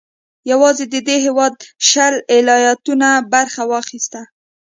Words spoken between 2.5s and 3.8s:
ایالتونو برخه